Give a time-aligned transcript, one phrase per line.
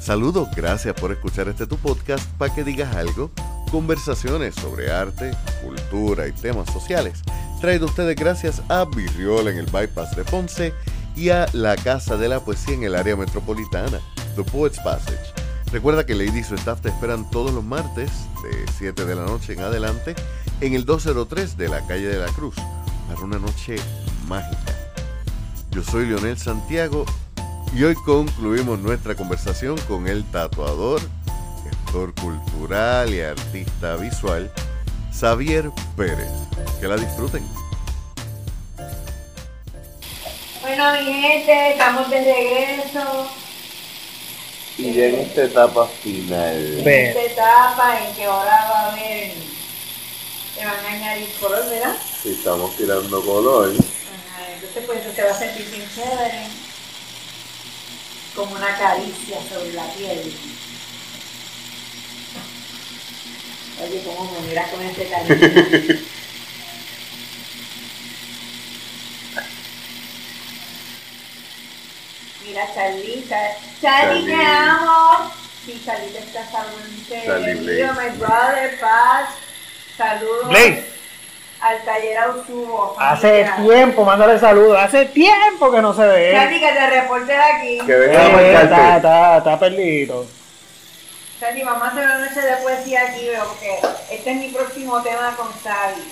[0.00, 3.30] Saludos, gracias por escuchar este tu podcast para que digas algo.
[3.70, 5.30] Conversaciones sobre arte,
[5.62, 7.22] cultura y temas sociales.
[7.60, 10.72] Traído ustedes gracias a Virriol en el Bypass de Ponce
[11.14, 14.00] y a la Casa de la Poesía en el área metropolitana,
[14.36, 15.34] The Poets Passage.
[15.70, 18.10] Recuerda que Lady y su staff te esperan todos los martes
[18.42, 20.14] de 7 de la noche en adelante
[20.62, 22.54] en el 203 de la calle de la Cruz
[23.06, 23.76] para una noche
[24.26, 24.74] mágica.
[25.70, 27.04] Yo soy Leonel Santiago
[27.72, 31.00] y hoy concluimos nuestra conversación con el tatuador,
[31.62, 34.50] gestor cultural y artista visual,
[35.18, 36.30] Xavier Pérez.
[36.80, 37.46] Que la disfruten.
[40.62, 43.30] Bueno, mi gente, estamos de regreso.
[44.78, 46.78] Y ya en esta etapa final.
[46.80, 49.32] En esta etapa en que ahora va a haber,
[50.56, 51.96] te van a añadir color, ¿verdad?
[52.22, 53.68] Si estamos tirando color.
[53.68, 56.69] Ajá, entonces pues eso se va a sentir bien chévere.
[58.34, 60.32] Como una caricia sobre la piel.
[63.82, 66.00] Oye, cómo me miras con este cariño.
[72.46, 73.56] Mira, Charlita.
[73.80, 75.32] Charlie, te amo.
[75.64, 77.02] Sí, Charlita está saludando.
[77.08, 79.28] Charlie Bienvenido, my brother, Paz.
[79.96, 80.48] Saludos.
[80.48, 80.99] Blaze.
[81.60, 82.96] Al taller Ausubo.
[82.98, 84.78] Hace tiempo, mándale saludos.
[84.80, 86.32] Hace tiempo que no se ve.
[86.32, 87.78] Charlie, que te reporte de aquí.
[87.86, 88.96] Que Eh, venga a está, marcarte.
[88.96, 90.26] está, está perdido.
[91.38, 93.78] Charlie, vamos a hacer una noche de poesía aquí, veo, porque
[94.14, 96.02] este es mi próximo tema con Xavi.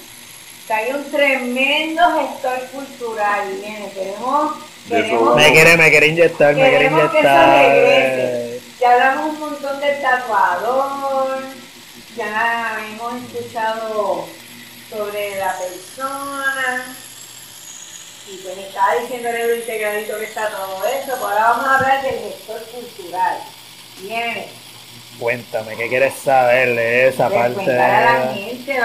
[0.67, 4.55] Xavi es un tremendo gestor cultural, viene, queremos,
[4.89, 5.37] queremos.
[5.37, 7.67] Me quiere, me quiere inyectar, me quiere queremos que eso inyectar.
[7.67, 8.61] regrese.
[8.81, 11.39] Ya hablamos un montón del tatuador,
[12.17, 14.27] ya hemos escuchado
[14.91, 16.97] sobre la persona,
[18.31, 22.03] y pues estaba diciendo el integradito que está todo eso, pues ahora vamos a hablar
[22.03, 23.39] del gestor cultural.
[24.01, 24.68] Viene.
[25.19, 27.55] Cuéntame, ¿qué quieres saber de esa de parte?
[27.55, 28.81] cuentar a la gente.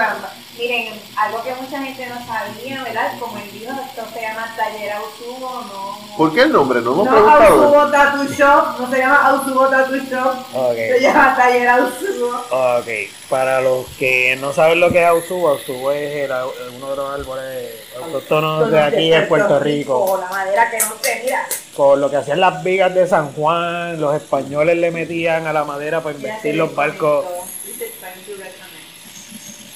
[0.56, 3.12] Miren, algo que mucha gente no sabía, ¿verdad?
[3.18, 6.16] Como él dijo, esto se llama Taller Ausubo, no.
[6.16, 6.80] ¿Por qué el nombre?
[6.80, 7.42] No hemos No preguntado.
[7.64, 12.36] Ausubo Tattoo Shop, no se llama Ausubo Tattoo Shop, se llama Taller Ausubo.
[12.50, 12.88] ok.
[13.28, 16.32] Para los que no saben lo que es Ausubo, Ausubo es el
[16.76, 17.70] uno de los árboles
[18.00, 20.18] autóctonos de aquí en Puerto Rico.
[20.20, 21.46] La madera que no se mira.
[21.76, 25.64] Con lo que hacían las vigas de San Juan, los españoles le metían a la
[25.64, 27.24] madera para investir los barcos.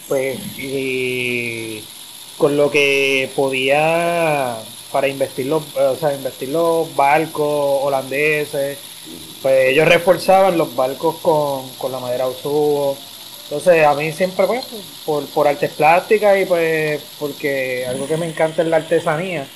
[0.09, 1.85] pues y
[2.39, 4.57] con lo que podía
[4.91, 8.79] para investir los, o sea, investir los barcos holandeses,
[9.43, 12.97] pues ellos reforzaban los barcos con, con la madera usubo.
[13.45, 14.65] Entonces a mí siempre pues
[15.05, 19.47] por, por artes plásticas y pues porque algo que me encanta es la artesanía.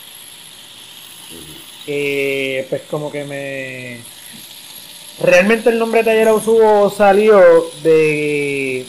[1.86, 4.00] Y pues como que me
[5.20, 7.40] realmente el nombre Taller Ausubo salió
[7.82, 8.86] de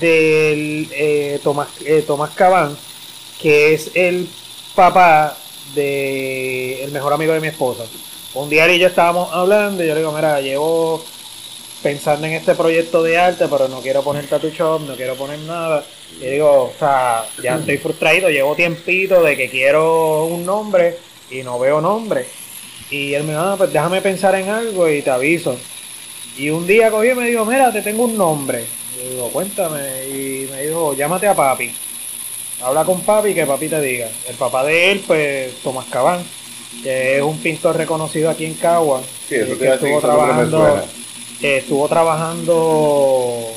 [0.00, 2.76] del eh, Tomás, eh, Tomás Cabán,
[3.40, 4.28] que es el
[4.74, 5.36] papá
[5.74, 7.84] de el mejor amigo de mi esposa.
[8.34, 11.04] Un día y yo estábamos hablando y yo le digo, mira, llevo
[11.82, 15.38] pensando en este proyecto de arte, pero no quiero poner tattoo shop, no quiero poner
[15.40, 15.84] nada.
[16.20, 20.98] Y digo, o sea, ya estoy frustrado, llevo tiempito de que quiero un nombre
[21.34, 22.26] y no veo nombre.
[22.90, 25.56] Y él me dijo, ah, pues déjame pensar en algo y te aviso.
[26.36, 28.64] Y un día cogí y me dijo, mira, te tengo un nombre.
[28.96, 30.06] Y digo, cuéntame.
[30.08, 31.72] Y me dijo, llámate a papi.
[32.62, 34.08] Habla con papi y que papi te diga.
[34.28, 36.24] El papá de él, pues, Tomás Cabán,
[36.82, 39.02] que es un pintor reconocido aquí en Cagua.
[39.28, 40.84] Sí, eso que estuvo trabajando,
[41.40, 43.52] que estuvo trabajando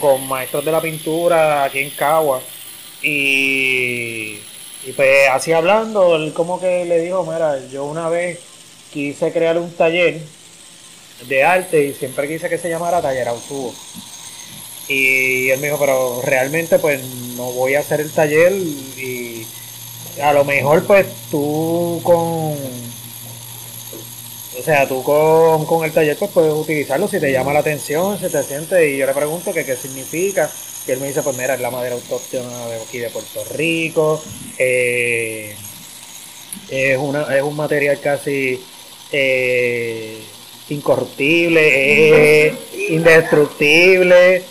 [0.00, 2.40] con maestros de la pintura aquí en Cagua.
[3.02, 4.38] Y,
[4.84, 8.38] y pues así hablando, él como que le dijo, mira, yo una vez
[8.92, 10.20] quise crear un taller
[11.28, 13.74] de arte y siempre quise que se llamara Taller Ausubo.
[14.88, 17.02] Y él me dijo, pero realmente pues
[17.36, 19.46] no voy a hacer el taller y
[20.20, 22.54] a lo mejor pues tú con...
[24.58, 28.18] O sea, tú con, con el taller pues puedes utilizarlo si te llama la atención,
[28.18, 30.50] si te siente y yo le pregunto que qué significa.
[30.86, 34.22] Y él me dice, pues mira, es la madera autóctona de aquí de Puerto Rico.
[34.58, 35.54] eh,
[36.70, 38.60] es, una, es un material casi
[39.12, 40.20] eh,
[40.68, 42.54] incorruptible, es
[42.90, 44.42] indestructible,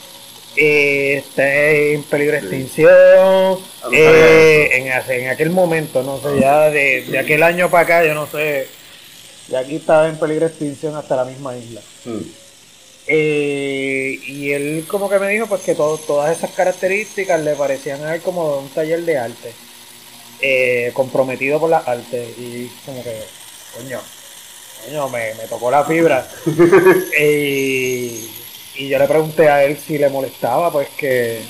[0.55, 3.59] eh, está en peligro de extinción.
[3.83, 8.13] Ah, eh, en, aquel momento, no sé, ya de, de aquel año para acá, yo
[8.13, 8.67] no sé,
[9.47, 11.81] de aquí estaba en peligro de extinción hasta la misma isla.
[12.03, 12.21] Hmm.
[13.11, 18.03] Eh, y él como que me dijo pues que todo- todas esas características le parecían
[18.05, 19.51] a él como de un taller de arte,
[20.41, 23.19] eh, comprometido por las artes y como que,
[23.75, 23.99] coño,
[24.85, 26.29] coño, me, me tocó la fibra.
[27.19, 28.29] y,
[28.75, 31.41] y yo le pregunté a él si le molestaba, pues que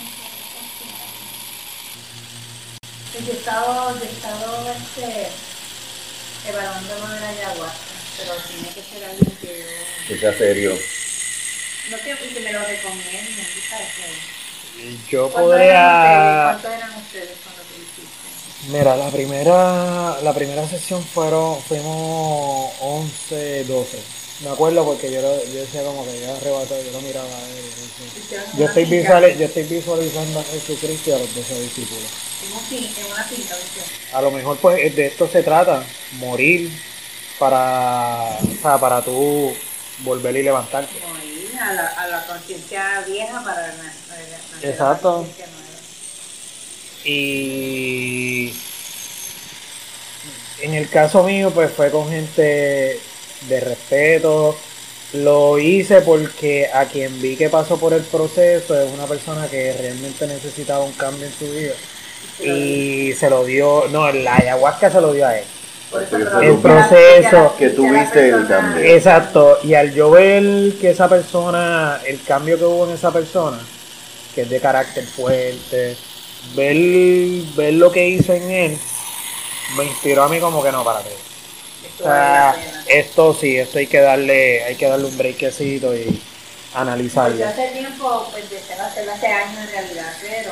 [3.25, 5.27] Yo he estado, yo he estado este,
[6.50, 7.77] evaluando lo de la ayahuasca,
[8.17, 10.77] pero tiene que ser alguien que yo- Que sea serio.
[11.89, 13.88] No que, y que me lo recomienden, ¿tú sabes?
[13.95, 16.44] Que- yo podría...
[16.62, 18.71] ¿Cuántos eran ustedes cuando te hiciste?
[18.71, 23.97] Mira, la primera, la primera sesión fueron, fuimos 11, 12.
[24.44, 27.50] Me acuerdo porque yo, lo- yo decía como que yo arrebatado, yo lo miraba a
[27.50, 27.56] él.
[28.15, 32.09] decía, Yo estoy, finca, visuali- yo estoy visualizando a Jesucristo y a los 12 discípulos.
[32.42, 34.18] En, una.
[34.18, 35.83] A lo mejor pues de esto se trata,
[36.13, 36.71] morir
[37.38, 39.53] para, o sea, para tú
[40.00, 40.94] volver y levantarte.
[41.59, 45.11] A la, a la conciencia vieja para na- na- nacer a la Exacto.
[45.17, 45.29] nueva.
[47.06, 48.53] Y
[50.61, 53.00] en el caso mío, pues fue con gente
[53.47, 54.57] de respeto.
[55.13, 59.73] Lo hice porque a quien vi que pasó por el proceso es una persona que
[59.73, 61.73] realmente necesitaba un cambio en su vida.
[62.41, 65.45] Y se lo dio, no, la ayahuasca se lo dio a él.
[65.91, 68.83] El proceso que tuviste el cambio.
[68.83, 73.59] Exacto, y al yo ver que esa persona, el cambio que hubo en esa persona,
[74.36, 75.97] que es de carácter fuerte,
[76.56, 76.75] ver,
[77.56, 78.77] ver lo que hizo en él,
[79.77, 81.09] me inspiró a mí como que no, párate.
[81.09, 82.56] Esto O sea,
[82.88, 86.19] esto sí, esto hay que darle, hay que darle un breakcito y Pues
[86.75, 87.38] analizarlo.
[87.38, 90.51] yo hace tiempo, pues deseo hacerlo hace años en realidad, pero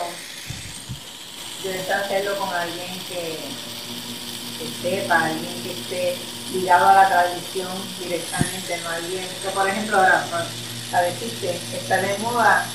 [1.63, 3.37] yo deseo hacerlo con alguien que,
[4.57, 6.17] que sepa, alguien que esté
[6.53, 10.25] ligado a la tradición directamente, no alguien que por ejemplo ahora,
[10.93, 12.65] a decirte, está de moda,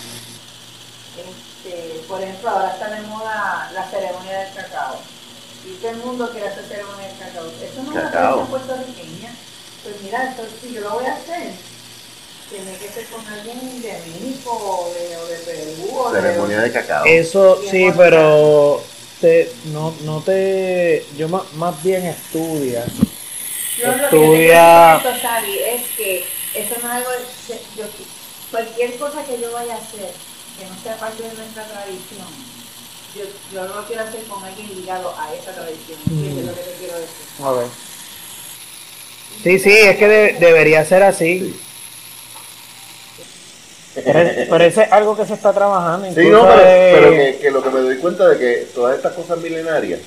[1.16, 5.00] este, por ejemplo ahora está de moda la ceremonia del cacao.
[5.64, 7.46] Y todo el mundo quiere hacer ceremonia del cacao.
[7.46, 9.34] Eso no es una tradición puertorriqueña.
[9.84, 11.52] Pues mira, esto, si yo lo voy a hacer,
[12.50, 16.20] tiene que ser con alguien de México o de, o de Perú o de...
[16.20, 17.04] Ceremonia de cacao.
[17.06, 18.82] Eso sí, pero
[19.22, 22.84] te, no, no te, yo más, más bien estudia.
[23.78, 26.24] Yo lo que te Estudia- decir, Sabi, es que
[26.54, 27.08] eso no es algo,
[27.78, 27.84] yo,
[28.50, 30.12] cualquier cosa que yo vaya a hacer
[30.58, 32.28] que no sea parte de nuestra tradición,
[33.16, 33.24] yo,
[33.54, 36.48] yo no lo quiero hacer con alguien ligado a esa tradición, ¿entiendes Mm.
[36.48, 37.26] lo que te quiero decir?
[37.42, 37.62] Ok.
[39.42, 41.58] Sí, sí, es que de- debería ser así.
[43.94, 46.08] Pero ese es algo que se está trabajando.
[46.14, 48.96] Sí, no, pero, de- pero que, que lo que me doy cuenta de que todas
[48.96, 50.00] estas cosas milenarias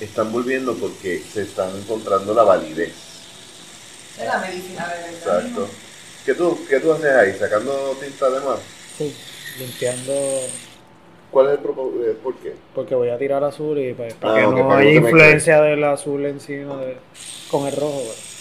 [0.00, 2.92] están volviendo porque se están encontrando la validez.
[4.18, 5.10] Es la medicina de.
[5.14, 5.68] Exacto.
[6.24, 7.34] ¿Qué tú, ¿Qué tú haces ahí?
[7.38, 8.58] ¿Sacando tinta de más?
[8.98, 9.14] Sí,
[9.58, 10.12] limpiando,
[11.30, 12.04] ¿Cuál es el propósito?
[12.22, 12.54] ¿Por qué?
[12.74, 16.24] porque voy a tirar azul y pues, para Ah, que no haya influencia del azul
[16.26, 16.96] encima de,
[17.50, 18.00] con el rojo.
[18.04, 18.37] pues.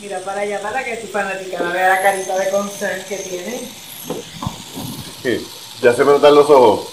[0.00, 3.60] Mira para allá, para que tu fanaticada vea la carita de concern que tiene.
[5.22, 5.46] Sí,
[5.82, 6.88] ya se me notan los ojos.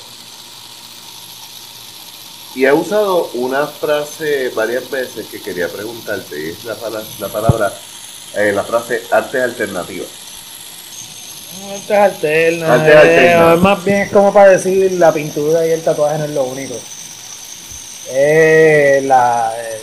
[2.55, 7.27] Y he usado una frase varias veces que quería preguntarte, y es la, pala- la
[7.27, 7.73] palabra,
[8.35, 10.05] eh, la frase arte alternativa.
[11.73, 12.73] Arte alterna.
[12.73, 16.31] Arte eh, más bien es como para decir la pintura y el tatuaje no es
[16.31, 16.75] lo único.
[18.09, 19.81] Eh, la, eh,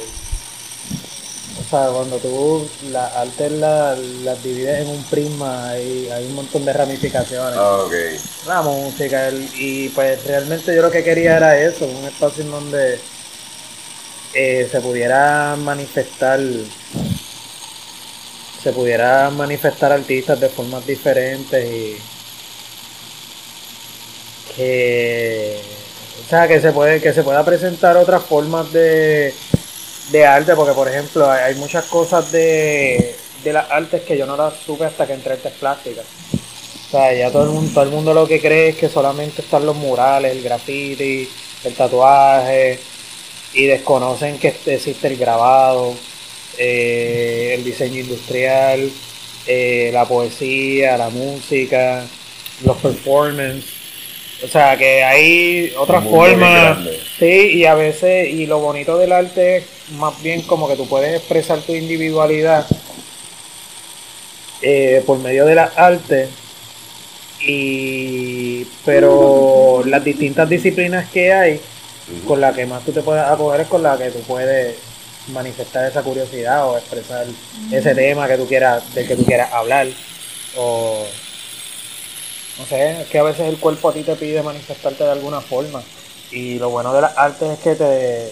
[1.71, 6.65] sea, cuando tú las artes las las divides en un prisma, hay, hay un montón
[6.65, 7.57] de ramificaciones.
[7.57, 7.93] Ah, ok.
[8.47, 12.51] La música, el- y pues realmente yo lo que quería era eso, un espacio en
[12.51, 12.99] donde
[14.35, 16.41] eh, se pudiera manifestar
[18.63, 21.97] se pudiera manifestar artistas de formas diferentes y
[24.57, 25.61] que
[26.27, 29.35] o sea que se puede que se pueda presentar otras formas de,
[30.11, 34.27] de arte porque por ejemplo hay, hay muchas cosas de, de las artes que yo
[34.27, 37.71] no las supe hasta que entré a artes plásticas o sea ya todo el mundo
[37.73, 41.29] todo el mundo lo que cree es que solamente están los murales el graffiti
[41.65, 42.79] el tatuaje
[43.55, 45.95] y desconocen que existe el grabado
[46.59, 48.91] eh, el diseño industrial,
[49.47, 52.05] eh, la poesía, la música,
[52.65, 53.71] los performances.
[54.45, 56.79] O sea, que hay otras formas.
[57.19, 59.65] Sí, y a veces, y lo bonito del arte es
[59.99, 62.67] más bien como que tú puedes expresar tu individualidad
[64.63, 66.29] eh, por medio de las artes.
[67.43, 71.61] Y, pero las distintas disciplinas que hay,
[72.27, 74.77] con la que más tú te puedes acoger es con la que tú puedes
[75.29, 77.25] manifestar esa curiosidad o expresar
[77.71, 79.87] ese tema que tú quieras, del que tú quieras hablar.
[80.57, 81.07] O
[82.59, 85.41] no sé, es que a veces el cuerpo a ti te pide manifestarte de alguna
[85.41, 85.83] forma.
[86.31, 88.31] Y lo bueno de las artes es que te,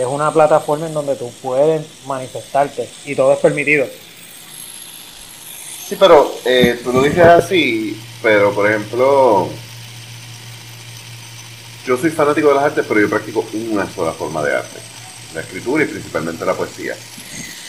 [0.00, 3.86] es una plataforma en donde tú puedes manifestarte y todo es permitido.
[5.88, 9.48] Sí, pero eh, tú lo dices así, pero por ejemplo,
[11.84, 14.78] yo soy fanático de las artes, pero yo practico una sola forma de arte,
[15.34, 16.94] la escritura y principalmente la poesía.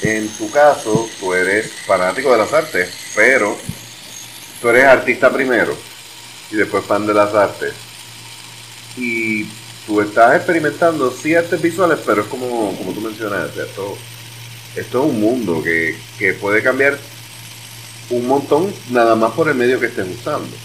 [0.02, 3.58] En tu caso, tú eres fanático de las artes, pero
[4.62, 5.76] tú eres artista primero
[6.52, 7.74] y después fan de las artes.
[8.98, 9.46] Y
[9.90, 13.98] tú estás experimentando sí artes visuales, pero es como, como tú mencionas, esto,
[14.76, 16.96] esto es un mundo que, que puede cambiar
[18.12, 20.56] un montón nada más por el medio que estés usando.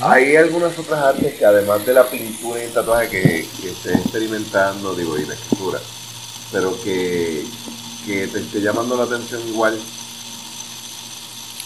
[0.00, 3.94] Hay algunas otras artes que además de la pintura y el tatuaje que, que estés
[4.00, 5.78] experimentando, digo, y la escritura,
[6.50, 7.44] pero que,
[8.04, 9.80] que te esté llamando la atención igual,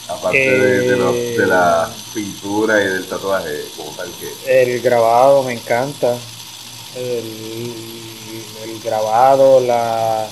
[0.08, 0.96] aparte de, de,
[1.38, 2.02] de, la Eh.
[2.14, 4.62] pintura y del tatuaje, como tal que...
[4.62, 6.16] El grabado me encanta.
[6.96, 7.72] El,
[8.64, 10.26] el grabado, la,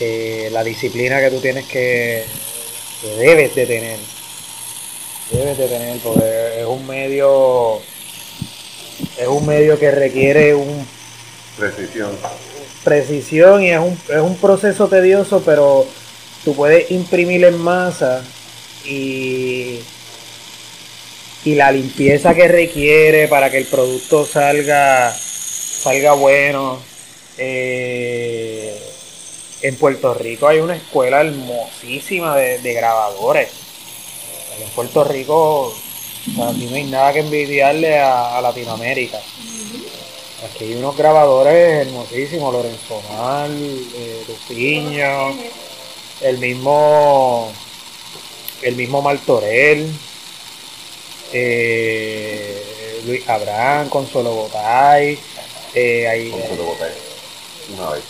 [0.00, 2.24] eh, la disciplina que tú tienes que,
[3.02, 3.98] que debes de tener.
[5.30, 7.80] Debes de tener, porque es un medio,
[9.16, 10.86] es un medio que requiere un
[11.56, 12.10] Precisión.
[12.82, 15.86] precisión y es un, es un proceso tedioso, pero
[16.44, 18.24] tú puedes imprimir en masa
[18.84, 19.80] y,
[21.44, 26.78] y la limpieza que requiere para que el producto salga, salga bueno.
[27.38, 28.78] Eh,
[29.62, 33.48] en Puerto Rico hay una escuela hermosísima de, de grabadores.
[34.62, 35.74] En Puerto Rico,
[36.34, 39.18] sea, aquí no hay nada que envidiarle a, Latinoamérica.
[40.44, 43.50] Aquí hay unos grabadores hermosísimos, Lorenzo Mal,
[43.94, 44.24] eh,
[46.22, 47.50] el mismo,
[48.62, 49.90] el mismo Martorell,
[51.32, 55.18] eh, Luis Abraham, Consuelo Botay,
[55.74, 56.92] eh, hay- Con Soto Botay.
[57.76, 58.02] Una vez.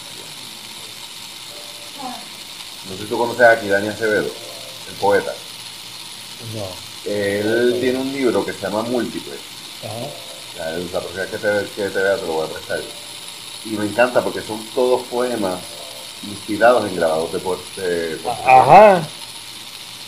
[2.88, 4.24] No sé si tú conoces a Dani Acevedo,
[4.88, 5.32] el poeta.
[6.54, 6.64] no,
[7.10, 9.38] Él tiene un libro que se llama Múltiples.
[9.84, 10.74] ajá.
[10.92, 12.80] La próxima que te, que te vea te lo voy a prestar.
[13.64, 15.58] Y me encanta porque son todos poemas
[16.28, 17.38] inspirados en grabados de
[17.82, 18.30] de Rico.
[18.30, 19.02] Ajá,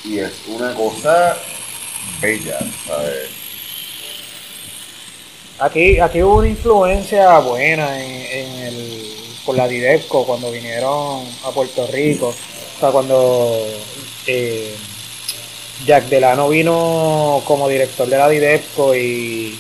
[0.04, 1.36] Y es una cosa
[2.20, 3.30] bella, ¿sabes?
[5.58, 9.14] Aquí, aquí hubo una influencia buena en, en el,
[9.46, 12.28] por la Didepco cuando vinieron a Puerto Rico.
[12.28, 13.64] O sea, cuando
[14.26, 14.74] eh,
[15.86, 19.56] Jack Delano vino como director de la Didepco y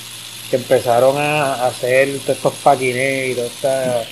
[0.50, 4.04] que empezaron a hacer todos estos paquines y toda esta,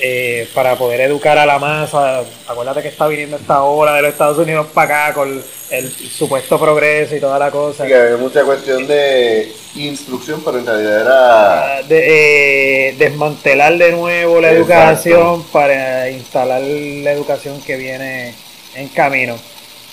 [0.00, 2.22] eh, para poder educar a la masa.
[2.46, 6.58] Acuérdate que está viniendo esta hora de los Estados Unidos para acá con el supuesto
[6.58, 7.86] progreso y toda la cosa.
[7.86, 11.82] Que hay mucha cuestión de instrucción, pero en realidad era...
[11.82, 14.72] de, eh, desmantelar de nuevo la Exacto.
[14.72, 18.34] educación para instalar la educación que viene
[18.74, 19.36] en camino.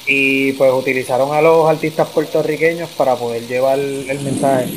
[0.05, 4.67] Y pues utilizaron a los artistas puertorriqueños para poder llevar el mensaje.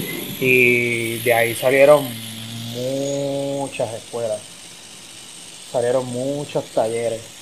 [0.41, 2.07] Y de ahí salieron
[2.75, 4.39] muchas escuelas,
[5.73, 7.36] salieron muchos talleres.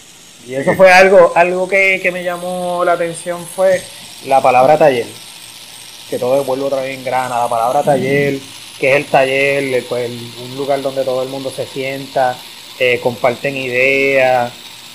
[0.47, 3.81] Y eso fue algo, algo que, que me llamó la atención fue
[4.27, 5.07] la palabra taller.
[6.11, 8.39] Que todo vuelve otra vez en grana, la palabra taller,
[8.79, 10.11] que es el taller, pues
[10.43, 12.37] un lugar donde todo el mundo se sienta,
[12.79, 14.53] eh, comparten ideas,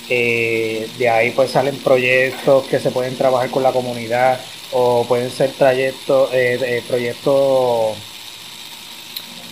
[0.08, 4.40] eh, de ahí pues salen proyectos que se pueden trabajar con la comunidad
[4.72, 7.96] o pueden ser trayectos, eh, proyectos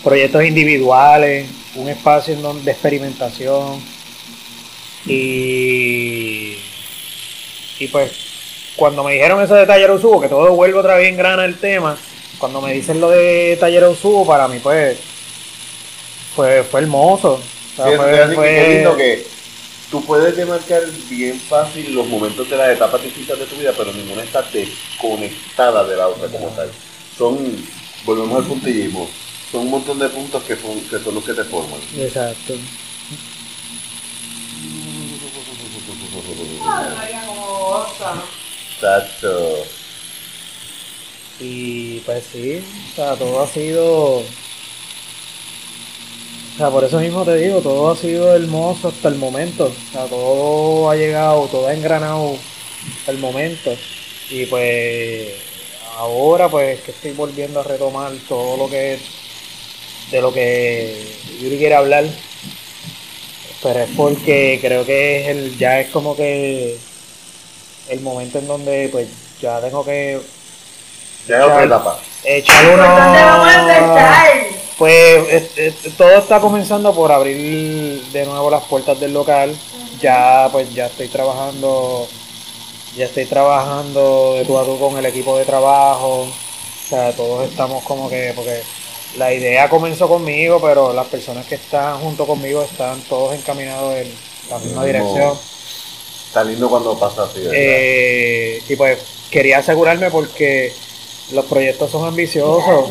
[0.04, 3.82] proyectos individuales, un espacio de experimentación
[5.08, 6.58] y
[7.80, 8.10] y pues
[8.76, 11.58] cuando me dijeron eso de Taller Usubo, que todo vuelve otra vez en grana el
[11.58, 11.96] tema,
[12.38, 14.98] cuando me dicen lo de Taller Usubo, para mí pues
[16.34, 17.34] fue, fue hermoso.
[17.34, 17.86] O sea,
[18.28, 19.26] Sí, fue- que lindo que
[19.90, 23.92] tú puedes demarcar bien fácil los momentos de las etapas distintas de tu vida, pero
[23.92, 26.70] ninguna está desconectada de la otra como tal.
[27.16, 27.38] Son,
[28.04, 29.08] volvemos al puntillismo,
[29.50, 31.80] son un montón de puntos que, son- que son los que te forman.
[31.96, 32.54] Exacto.
[38.80, 39.64] Tacho.
[41.40, 44.18] Y pues sí, o sea, todo ha sido.
[44.18, 44.24] O
[46.56, 49.66] sea, por eso mismo te digo, todo ha sido hermoso hasta el momento.
[49.66, 52.36] O sea, todo ha llegado, todo ha engranado
[52.98, 53.70] hasta el momento.
[54.30, 55.34] Y pues
[55.96, 58.98] ahora pues que estoy volviendo a retomar todo lo que
[60.10, 61.06] de lo que
[61.40, 62.04] Yuri quiere hablar.
[63.62, 66.78] Pero es porque creo que es el, ya es como que
[67.88, 69.08] el momento en donde pues
[69.40, 70.20] ya tengo que
[71.26, 71.98] Ya es otra etapa.
[72.24, 74.58] echar ¿Por dónde vamos a uno?
[74.78, 75.50] Pues
[75.96, 79.56] todo está comenzando por abrir de nuevo las puertas del local.
[80.00, 82.06] Ya pues ya estoy trabajando,
[82.96, 86.20] ya estoy trabajando de tú a tú con el equipo de trabajo.
[86.22, 88.62] O sea, todos estamos como que, porque
[89.16, 94.12] la idea comenzó conmigo, pero las personas que están junto conmigo están todos encaminados en
[94.50, 95.38] la misma dirección.
[96.26, 97.40] Está lindo cuando pasa así.
[97.52, 98.98] Eh, y pues
[99.30, 100.72] quería asegurarme porque
[101.32, 102.90] los proyectos son ambiciosos.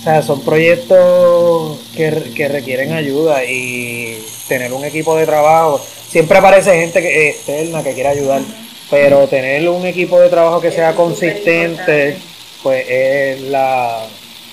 [0.00, 5.80] O sea, son proyectos que, que, requieren ayuda y tener un equipo de trabajo.
[6.08, 8.42] Siempre aparece gente que, externa que quiere ayudar,
[8.90, 12.18] pero tener un equipo de trabajo que sea consistente,
[12.62, 14.06] pues es la...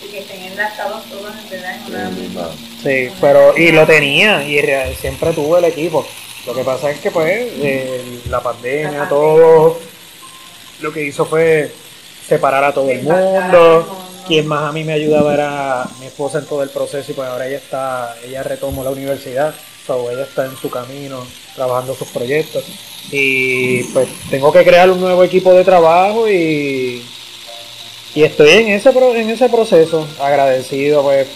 [0.03, 2.51] Y que estén enlazados todos en verdad
[2.83, 4.59] Sí, pero y lo tenía y
[4.95, 6.05] siempre tuve el equipo.
[6.45, 7.51] Lo que pasa es que pues
[8.27, 9.79] la pandemia, todo
[10.81, 11.71] lo que hizo fue
[12.27, 13.97] separar a todo el mundo.
[14.27, 17.27] Quien más a mí me ayudaba era mi esposa en todo el proceso y pues
[17.27, 19.53] ahora ella está, ella retomó la universidad,
[19.85, 22.63] so ella está en su camino trabajando sus proyectos
[23.11, 27.03] y pues tengo que crear un nuevo equipo de trabajo y,
[28.13, 31.27] y estoy en ese en ese proceso agradecido pues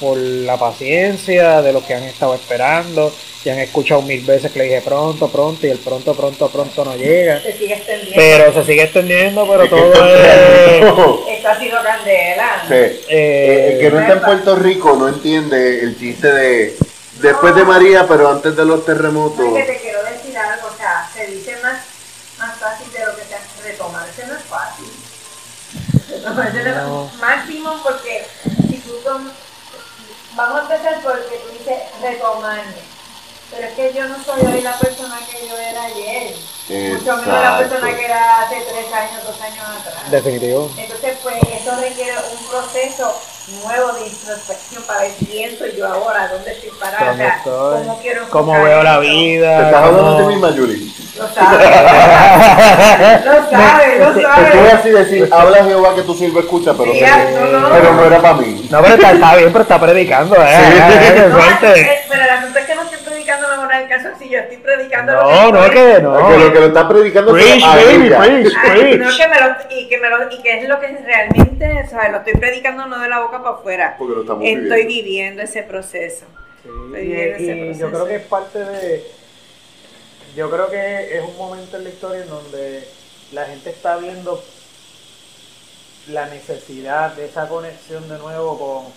[0.00, 3.12] por la paciencia de los que han estado esperando
[3.44, 6.84] ya han escuchado mil veces que le dije pronto, pronto, y el pronto, pronto, pronto
[6.84, 7.40] no llega.
[7.42, 8.16] Se sigue extendiendo.
[8.16, 11.36] Pero se sigue extendiendo, pero todo es...
[11.36, 12.64] Esto ha sido candela.
[12.66, 13.00] Sí.
[13.08, 16.76] Eh, el que no está en Puerto Rico no entiende el chiste de
[17.24, 19.54] después de María, pero antes de los terremotos.
[19.54, 21.78] que te quiero decir algo, o sea, se dice más,
[22.38, 24.92] más fácil de lo que se retomarse no es fácil.
[26.08, 27.10] Retomarse no.
[27.18, 28.26] máximo porque
[28.68, 28.92] si tú
[30.36, 32.94] vamos a empezar porque tú dices retomarme
[33.50, 36.34] pero es que yo no soy hoy la persona que yo era ayer.
[36.68, 40.10] Mucho menos la persona que era hace tres años, dos años atrás.
[40.10, 40.70] Definitivo.
[40.76, 43.14] Entonces, pues eso requiere un proceso
[43.48, 48.52] nuevo de introspección para ver quién soy yo ahora, dónde estoy parada, cómo quiero cómo
[48.52, 49.58] veo la vida.
[49.58, 50.94] ¿Te estás hablando de ti misma, Yuri?
[51.18, 51.68] Lo sabes.
[53.24, 54.52] lo sabes, lo sabes.
[54.52, 57.68] Te voy así decir, habla Jehová que tú sirves escucha, pero, sí, no, no.
[57.68, 58.66] pero no era para mí.
[58.70, 60.58] No, pero está, bien, pero está predicando, ¿eh?
[61.60, 61.80] Sí.
[61.80, 64.38] Eh, pero el asunto es que no estoy predicando la moral del caso, si yo
[64.40, 66.28] estoy predicando no, lo que no, que no.
[66.28, 68.98] Que lo que lo está predicando preach, es baby, preach, preach.
[68.98, 72.12] No, que me lo, y, que me lo, y que es lo que realmente, ¿sabes?
[72.12, 73.96] Lo estoy predicando no de la boca para afuera.
[73.98, 76.26] Porque lo estamos estoy viviendo, ese proceso.
[76.62, 79.04] Sí, y, y yo creo que es parte de
[80.34, 82.88] yo creo que es un momento en la historia en donde
[83.32, 84.42] la gente está viendo
[86.08, 88.92] la necesidad de esa conexión de nuevo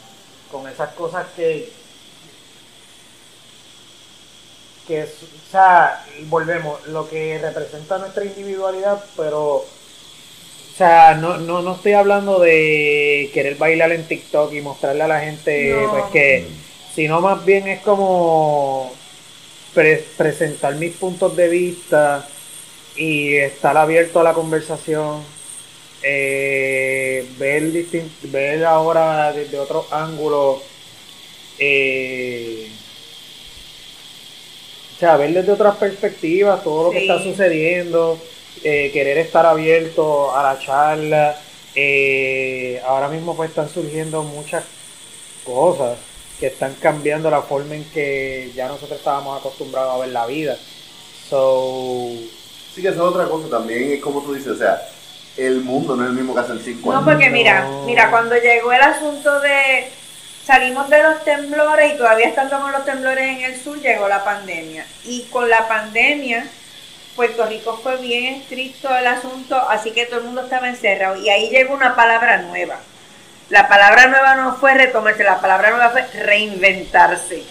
[0.52, 1.72] con, esas cosas que,
[4.88, 9.66] que, o sea, volvemos, lo que representa nuestra individualidad, pero, o
[10.78, 15.20] sea, no, no, no estoy hablando de querer bailar en TikTok y mostrarle a la
[15.20, 16.48] gente, pues que,
[16.96, 18.92] sino más bien es como
[20.18, 22.28] presentar mis puntos de vista
[22.96, 25.22] y estar abierto a la conversación,
[26.02, 27.72] eh, ver,
[28.24, 30.64] ver ahora desde otro ángulo,
[31.60, 32.72] eh,
[34.98, 38.20] o sea, ver desde otras perspectivas todo lo que está sucediendo,
[38.64, 41.38] eh, querer estar abierto a la charla.
[42.84, 44.64] ahora mismo pues están surgiendo muchas
[45.44, 46.00] cosas
[46.40, 50.58] que están cambiando la forma en que ya nosotros estábamos acostumbrados a ver la vida.
[51.30, 52.10] So,
[52.74, 54.82] sí que eso es otra cosa también, es como tú dices, o sea,
[55.38, 57.06] el mundo no es el mismo que hace el 5 años.
[57.06, 59.88] No, porque mira, mira, cuando llegó el asunto de
[60.48, 64.24] salimos de los temblores y todavía estando con los temblores en el sur, llegó la
[64.24, 64.86] pandemia.
[65.04, 66.48] Y con la pandemia,
[67.16, 71.18] Puerto Rico fue bien estricto el asunto, así que todo el mundo estaba encerrado.
[71.18, 72.80] Y ahí llegó una palabra nueva
[73.50, 77.44] la palabra nueva no fue retomarse, la palabra nueva fue reinventarse.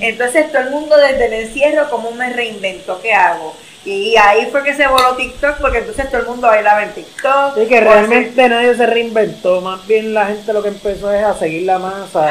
[0.00, 3.00] Entonces todo el mundo desde el encierro, como me reinvento?
[3.02, 3.54] ¿Qué hago?
[3.86, 7.56] Y ahí fue que se voló TikTok, porque entonces todo el mundo bailaba en TikTok.
[7.56, 11.38] Y que realmente nadie se reinventó, más bien la gente lo que empezó es a
[11.38, 12.28] seguir la masa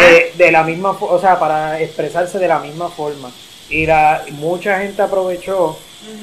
[0.00, 3.30] eh, de la misma, o sea, para expresarse de la misma forma.
[3.68, 5.78] Y la, mucha gente aprovechó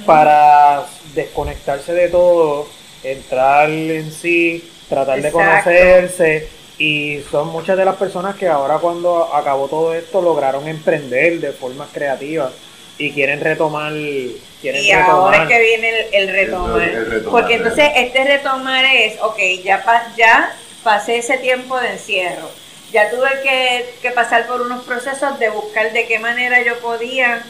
[0.07, 2.67] para desconectarse de todo,
[3.03, 6.49] entrar en sí, tratar de conocerse.
[6.79, 11.51] Y son muchas de las personas que ahora cuando acabó todo esto lograron emprender de
[11.51, 12.51] formas creativas
[12.97, 13.93] y quieren retomar
[14.61, 16.81] quieren y ahora es que viene el, retomar.
[17.29, 19.83] porque entonces este retomar es ok ya
[20.15, 22.49] ya pasé ese tiempo de encierro
[22.91, 27.43] ya tuve que, que pasar por unos procesos de buscar de qué manera yo podía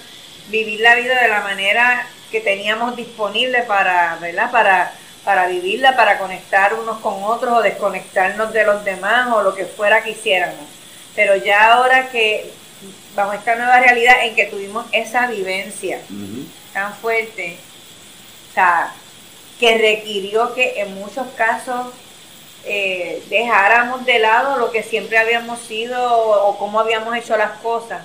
[0.49, 6.17] vivir la vida de la manera que teníamos disponible para verdad para para vivirla, para
[6.17, 10.65] conectar unos con otros o desconectarnos de los demás o lo que fuera que hiciéramos.
[11.15, 12.51] Pero ya ahora que
[13.15, 16.01] bajo esta nueva realidad en que tuvimos esa vivencia
[16.73, 17.57] tan fuerte,
[18.49, 18.93] o sea,
[19.59, 21.87] que requirió que en muchos casos
[22.63, 28.01] eh, dejáramos de lado lo que siempre habíamos sido o, cómo habíamos hecho las cosas.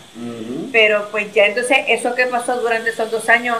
[0.73, 3.59] Pero pues ya entonces eso que pasó durante esos dos años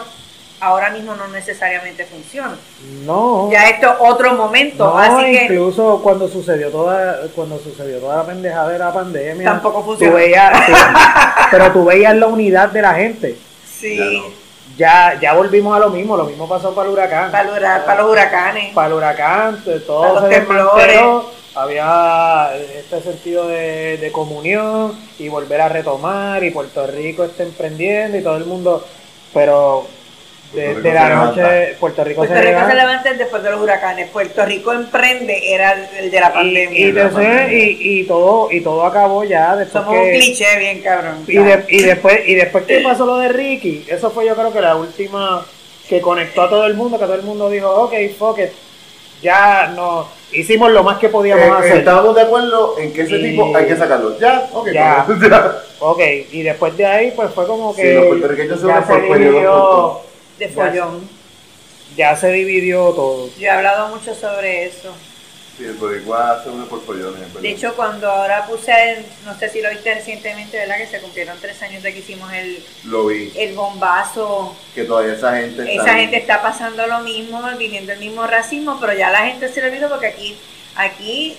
[0.59, 2.57] ahora mismo no necesariamente funciona.
[3.03, 3.49] No.
[3.51, 4.85] Ya esto es otro momento.
[4.85, 9.45] No, así incluso cuando sucedió toda cuando sucedió toda la pendejada de la pandemia.
[9.45, 10.17] Tampoco funcionó.
[11.51, 13.37] pero tú veías la unidad de la gente.
[13.65, 14.23] Sí.
[14.77, 17.31] Ya, ya volvimos a lo mismo, lo mismo pasó para el huracán.
[17.31, 18.73] Para, para los huracanes.
[18.75, 21.01] Para el huracán, todo se temblores.
[21.55, 28.15] Había este sentido de, de comunión y volver a retomar y Puerto Rico está emprendiendo
[28.15, 28.85] y todo el mundo,
[29.33, 29.87] pero
[30.53, 34.09] de, la noche Puerto Rico, se, levanta después de los huracanes.
[34.09, 37.51] Puerto Rico emprende era el de la pandemia.
[37.51, 41.25] Y, y, todo y todo acabó ya después Somos un cliché bien cabrón.
[41.27, 44.61] Y, y después y después que pasó lo de Ricky, eso fue yo creo que
[44.61, 45.45] la última
[45.87, 48.49] que conectó a todo el mundo, que todo el mundo dijo, ok, fuck it,
[49.21, 51.77] ya no hicimos lo más que podíamos eh, hacer.
[51.77, 54.17] Estábamos de acuerdo en que ese tipo hay que sacarlo.
[54.19, 55.05] Ya, ok, ya.
[55.79, 58.93] ok, y después de ahí pues fue como que sí, los puertorriqueños se, se
[60.37, 61.09] de follón.
[61.95, 63.29] Ya, se dividió todo.
[63.37, 64.93] Yo he hablado mucho sobre eso.
[65.57, 67.33] Sí, el boricua hace uno por follones.
[67.41, 70.77] De hecho, cuando ahora puse, no sé si lo viste recientemente, ¿verdad?
[70.77, 73.33] Que se cumplieron tres años de que hicimos el, lo vi.
[73.35, 74.55] el bombazo.
[74.75, 75.83] Que todavía esa gente está...
[75.83, 79.61] Esa gente está pasando lo mismo, viviendo el mismo racismo, pero ya la gente se
[79.61, 80.37] lo olvidó porque aquí,
[80.75, 81.35] aquí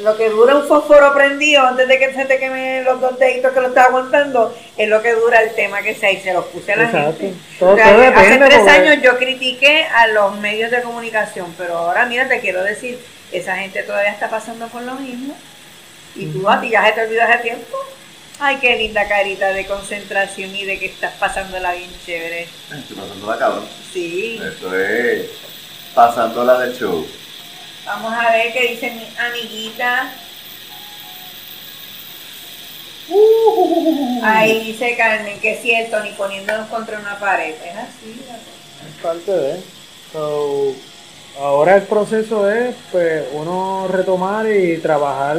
[0.00, 3.52] lo que dura un fósforo prendido antes de que se te quemen los dos deditos
[3.52, 6.46] que lo está aguantando, es lo que dura el tema que sea y se los
[6.46, 7.34] puse a la gente.
[7.60, 12.62] hace tres años yo critiqué a los medios de comunicación, pero ahora mira, te quiero
[12.62, 12.98] decir,
[13.30, 15.36] esa gente todavía está pasando por lo mismo.
[16.14, 17.76] Y tú a ti ya se te olvidó hace tiempo.
[18.38, 22.42] Ay, qué linda carita de concentración y de que estás pasándola bien chévere.
[22.42, 23.64] Estoy pasándola cabrón.
[23.92, 24.40] Sí.
[24.44, 25.30] Esto es
[25.94, 27.06] pasándola de show.
[27.84, 30.12] Vamos a ver qué dice mi amiguita.
[34.22, 37.54] Ahí dice Carmen que es cierto, ni poniéndonos contra una pared.
[37.54, 38.22] Es así.
[38.88, 39.60] Es parte de.
[40.12, 40.74] So,
[41.40, 45.38] ahora el proceso es pues uno retomar y trabajar.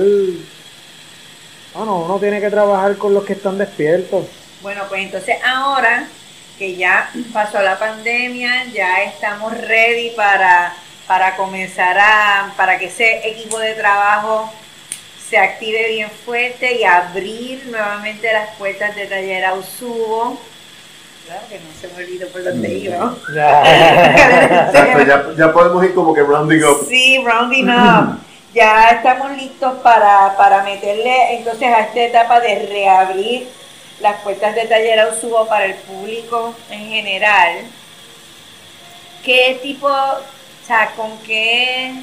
[1.74, 4.26] Bueno, uno tiene que trabajar con los que están despiertos.
[4.62, 6.08] Bueno, pues entonces ahora
[6.58, 10.74] que ya pasó la pandemia, ya estamos ready para
[11.08, 14.52] para comenzar a, para que ese equipo de trabajo
[15.30, 20.38] se active bien fuerte y abrir nuevamente las puertas de Taller Ausubo.
[21.26, 22.86] Claro que no se me olvidó por dónde mm.
[22.86, 23.16] iba.
[23.36, 26.86] ya, ya, podemos ir como que rounding up.
[26.88, 28.20] Sí, rounding up.
[28.54, 33.48] ya estamos listos para, para meterle entonces a esta etapa de reabrir
[34.02, 37.60] las puertas de Taller Ausubo para el público en general.
[39.24, 39.90] ¿Qué tipo
[40.64, 41.94] o sea, ¿con qué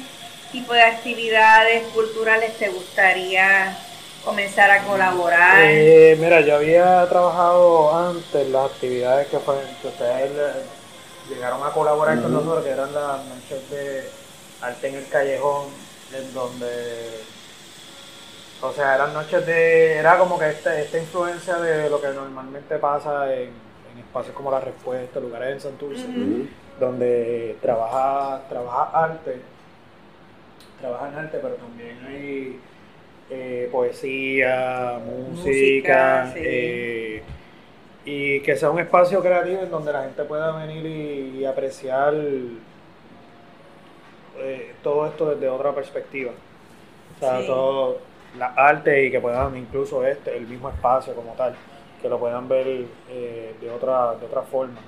[0.51, 3.75] tipo de actividades culturales te gustaría
[4.23, 5.63] comenzar a colaborar?
[5.63, 10.31] Eh, mira, yo había trabajado antes las actividades que, ustedes
[11.27, 14.03] llegaron a colaborar con nosotros, que eran las noches de
[14.61, 15.69] arte en el callejón,
[16.15, 17.23] en donde,
[18.61, 22.77] o sea, eran noches de, era como que esta, esta influencia de lo que normalmente
[22.77, 26.05] pasa en, espacios como La Respuesta, lugares en Santurce
[26.81, 29.39] donde trabaja, trabaja arte,
[30.81, 32.59] trabaja en arte, pero también hay
[33.29, 37.21] eh, poesía, música, eh,
[38.03, 42.13] y que sea un espacio creativo en donde la gente pueda venir y, apreciar
[44.37, 46.31] eh, todo esto desde otra perspectiva.
[47.15, 47.99] O sea, todo
[48.39, 51.53] la arte y que puedan incluso este, el mismo espacio como tal,
[52.01, 54.79] que lo puedan ver de otra, de otra forma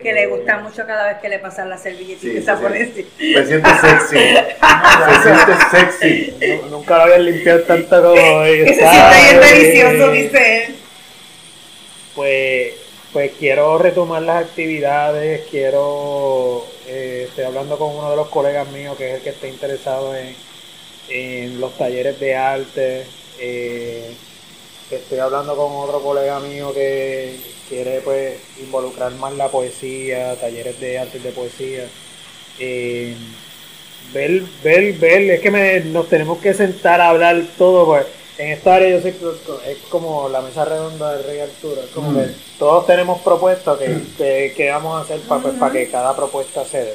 [0.00, 3.06] que le gusta mucho cada vez que le pasan la servilletita sí, por sí.
[3.18, 4.16] Me siento sexy.
[4.16, 6.34] Me siento sexy.
[6.70, 8.64] nunca lo había limpiado tanto como hoy.
[8.64, 10.76] Que se siente bien delicioso, dice él.
[12.14, 12.72] Pues,
[13.12, 18.96] pues quiero retomar las actividades, quiero, eh, estoy hablando con uno de los colegas míos
[18.96, 20.34] que es el que está interesado en,
[21.08, 23.06] en los talleres de arte.
[23.38, 24.10] Eh,
[24.96, 27.36] estoy hablando con otro colega mío que
[27.68, 31.86] quiere pues involucrar más la poesía, talleres de artes de poesía.
[32.58, 33.14] Eh,
[34.12, 38.06] ver, ver, ver, es que me, nos tenemos que sentar a hablar todo, pues
[38.40, 39.26] en esta área yo sé que
[39.70, 42.34] es como la mesa redonda de Rey Arturo, es como que mm.
[42.58, 46.94] todos tenemos propuestas que, que, vamos a hacer para pues, que cada propuesta se dé.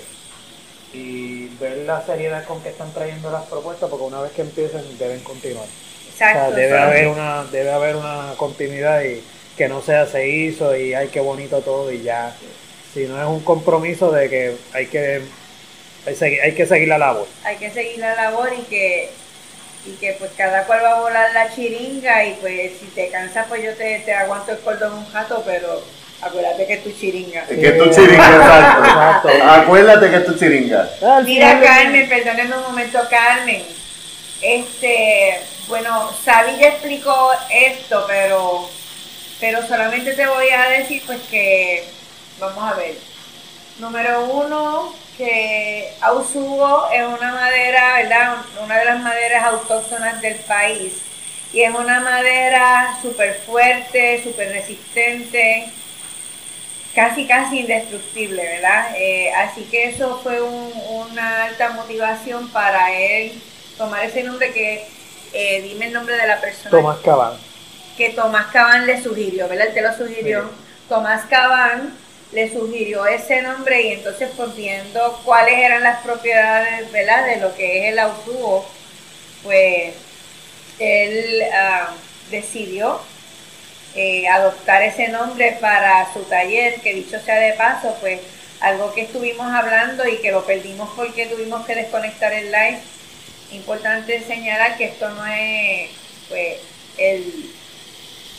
[0.94, 4.98] Y ver la seriedad con que están trayendo las propuestas, porque una vez que empiecen
[4.98, 5.68] deben continuar.
[6.16, 6.40] Exacto.
[6.40, 9.22] O sea, debe haber una, debe haber una continuidad y
[9.58, 12.34] que no sea se hizo y ay qué bonito todo y ya.
[12.94, 15.22] Si no es un compromiso de que hay que
[16.06, 17.28] hay, que seguir la labor.
[17.44, 19.10] Hay que seguir la labor y que
[19.86, 23.46] y que pues cada cual va a volar la chiringa y pues si te cansas
[23.48, 25.84] pues yo te, te aguanto el cordón un jato, pero
[26.22, 27.46] acuérdate que es tu chiringa.
[27.50, 29.30] Es que es tu chiringa, exacto.
[29.44, 30.90] Acuérdate que es tu chiringa.
[31.24, 33.64] Mira Carmen, perdóneme un momento Carmen.
[34.42, 38.70] Este, bueno, Sabi ya explicó esto, pero
[39.40, 41.84] pero solamente te voy a decir pues que
[42.40, 42.96] vamos a ver.
[43.80, 48.38] Número uno, que Ausubo es una madera, ¿verdad?
[48.64, 50.94] Una de las maderas autóctonas del país.
[51.54, 55.70] Y es una madera súper fuerte, súper resistente,
[56.94, 58.96] casi, casi indestructible, ¿verdad?
[58.98, 63.42] Eh, así que eso fue una alta motivación para él
[63.78, 64.88] tomar ese nombre que,
[65.36, 66.70] eh, dime el nombre de la persona.
[66.70, 67.34] Tomás Cabán.
[67.98, 69.68] Que Tomás Cabán le sugirió, ¿verdad?
[69.68, 70.50] Él te lo sugirió.
[70.88, 71.94] Tomás Cabán
[72.32, 77.26] le sugirió ese nombre y entonces pues viendo cuáles eran las propiedades ¿verdad?
[77.26, 78.66] de lo que es el autubo,
[79.44, 79.94] pues
[80.80, 81.94] él ah,
[82.32, 83.00] decidió
[83.96, 88.20] eh, adoptar ese nombre para su taller, que dicho sea de paso, pues
[88.60, 92.80] algo que estuvimos hablando y que lo perdimos porque tuvimos que desconectar el live.
[93.52, 95.90] Importante señalar que esto no es
[96.30, 96.58] pues
[96.98, 97.52] el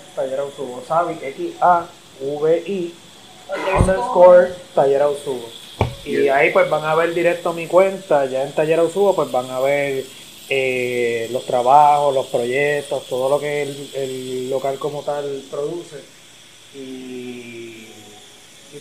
[0.88, 2.94] Savi X-A-V-I
[3.78, 5.66] underscore Tallerausubo.
[6.06, 9.50] Y ahí pues van a ver directo mi cuenta, ya en Taller Usubo pues van
[9.50, 10.06] a ver
[10.50, 16.04] eh, los trabajos, los proyectos, todo lo que el, local como tal produce.
[16.76, 17.88] Y,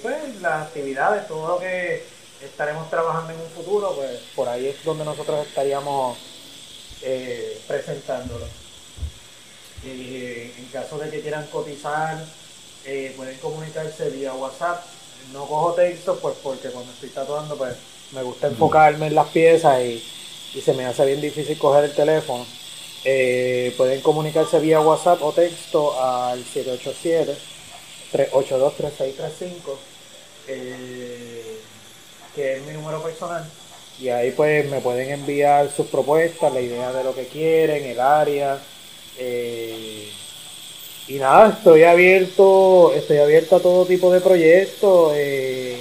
[0.02, 2.04] pues las actividades, todo lo que
[2.42, 6.18] estaremos trabajando en un futuro, pues por ahí es donde nosotros estaríamos
[7.00, 8.46] eh, presentándolo.
[9.84, 12.22] en caso de que quieran cotizar,
[12.86, 14.84] eh, pueden comunicarse vía WhatsApp
[15.32, 17.74] no cojo texto pues porque cuando estoy tatuando pues
[18.12, 20.02] me gusta enfocarme en las piezas y,
[20.60, 22.46] se me hace bien difícil coger el teléfono.
[23.04, 26.44] Eh, pueden comunicarse vía WhatsApp o texto al
[28.12, 29.52] 787-382-3635,
[30.46, 31.58] eh,
[32.36, 33.44] que es mi número personal.
[33.98, 37.98] Y ahí pues me pueden enviar sus propuestas, la idea de lo que quieren, el
[37.98, 38.60] área.
[39.18, 40.08] Eh,
[41.06, 45.12] y nada, estoy abierto, estoy abierto a todo tipo de proyectos.
[45.14, 45.76] Eh,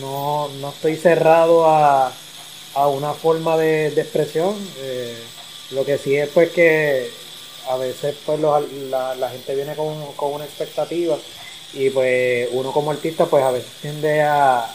[0.00, 2.12] no, estoy cerrado a,
[2.88, 4.54] una forma de, expresión.
[4.78, 5.16] Eh,
[5.72, 7.10] lo que sí es pues que
[7.68, 11.16] a veces pues la, gente viene con, una expectativa
[11.72, 14.66] y pues uno como artista pues a veces tiende a,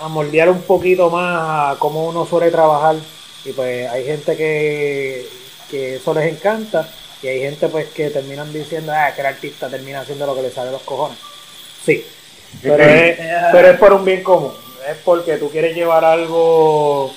[0.00, 2.96] a moldear un poquito más a cómo uno suele trabajar.
[3.44, 5.28] Y pues hay gente que,
[5.70, 6.88] que eso les encanta
[7.22, 10.42] y hay gente pues que terminan diciendo ah, que el artista termina haciendo lo que
[10.42, 11.18] le sale de los cojones.
[11.84, 12.04] Sí,
[12.60, 13.18] pero es,
[13.52, 14.52] pero es por un bien común.
[14.90, 17.14] Es porque tú quieres llevar algo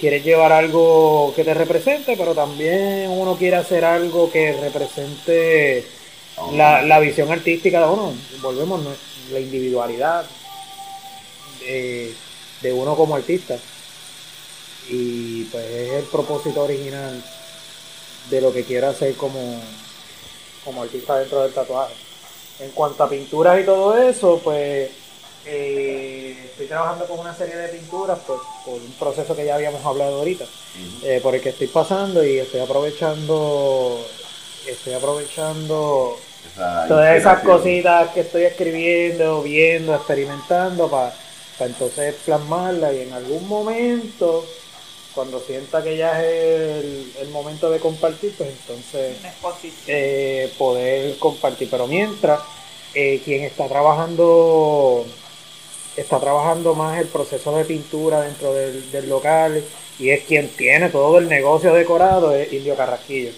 [0.00, 5.86] quieres llevar algo que te represente, pero también uno quiere hacer algo que represente
[6.52, 8.14] la, la visión artística de uno.
[8.40, 8.80] Volvemos,
[9.32, 10.24] la individualidad
[11.60, 12.14] de,
[12.62, 13.56] de uno como artista.
[14.88, 17.22] Y pues es el propósito original
[18.30, 19.60] de lo que quiero hacer como,
[20.64, 21.94] como artista dentro del tatuaje.
[22.60, 24.90] En cuanto a pinturas y todo eso, pues
[25.44, 29.84] eh, estoy trabajando con una serie de pinturas por, por, un proceso que ya habíamos
[29.84, 30.44] hablado ahorita,
[31.04, 34.04] eh, por el que estoy pasando y estoy aprovechando,
[34.66, 36.18] estoy aprovechando
[36.88, 41.12] todas esas cositas que estoy escribiendo, viendo, experimentando para
[41.60, 44.44] entonces plasmarlas y en algún momento
[45.16, 46.84] cuando sienta que ya es
[47.20, 49.16] el, momento de compartir, pues entonces
[49.86, 51.68] eh, poder compartir.
[51.70, 52.40] Pero mientras,
[52.94, 55.06] eh, quien está trabajando,
[55.96, 59.64] está trabajando más el proceso de pintura dentro del, local
[59.98, 63.30] y es quien tiene todo el negocio decorado, es Indio Carrasquillo.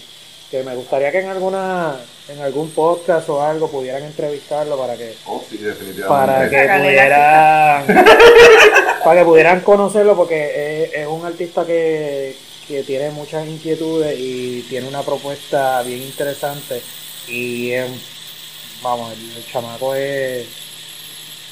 [0.51, 1.95] Que me gustaría que en alguna
[2.27, 5.43] en algún podcast o algo pudieran entrevistarlo para que oh,
[6.07, 7.85] para que pudieran
[9.03, 12.35] para que pudieran conocerlo porque es, un artista que,
[12.85, 16.81] tiene muchas inquietudes y tiene una propuesta bien interesante.
[17.27, 17.71] Y
[18.83, 20.47] vamos el, chamaco es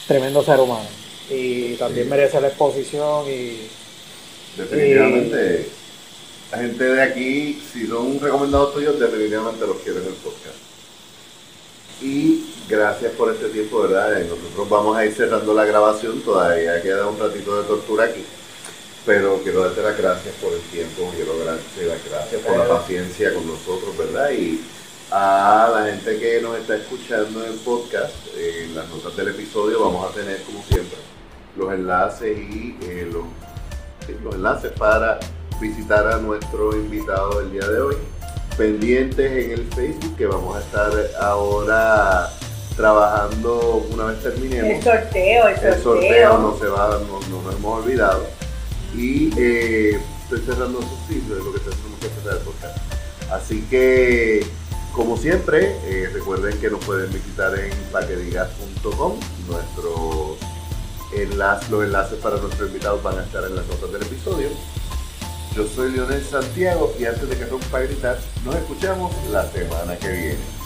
[0.07, 0.87] tremendo ser humano.
[1.29, 3.67] Y también merece la exposición y
[4.55, 5.67] definitivamente
[6.51, 10.66] la gente de aquí si son recomendados tuyos definitivamente los quieren en el podcast
[12.01, 14.19] y gracias por este tiempo, ¿verdad?
[14.21, 18.23] Nosotros vamos a ir cerrando la grabación, todavía queda un ratito de tortura aquí,
[19.05, 23.33] pero quiero darte las gracias por el tiempo, quiero darte las gracias por la paciencia
[23.33, 24.31] con nosotros, ¿verdad?
[24.31, 24.61] Y
[25.09, 29.81] a la gente que nos está escuchando en el podcast, en las notas del episodio
[29.81, 30.97] vamos a tener, como siempre,
[31.55, 33.23] los enlaces y eh, los,
[34.23, 35.19] los enlaces para
[35.59, 37.95] visitar a nuestro invitado del día de hoy
[38.57, 40.91] pendientes en el Facebook que vamos a estar
[41.21, 42.29] ahora
[42.75, 44.69] trabajando una vez terminemos.
[44.71, 45.73] El sorteo, el sorteo.
[45.73, 48.25] El sorteo no se va, no, nos hemos olvidado.
[48.95, 52.77] Y eh, estoy cerrando sus cifras, es lo que tenemos que empezar el podcast.
[53.31, 54.45] Así que,
[54.93, 59.19] como siempre, eh, recuerden que nos pueden visitar en paquedigas.com.
[59.47, 60.37] Nuestros
[61.15, 64.49] enlaces, los enlaces para nuestros invitados van a estar en las notas del episodio.
[65.57, 69.97] Yo soy Leonel Santiago y antes de que rompa a gritar, nos escuchamos la semana
[69.97, 70.56] que viene.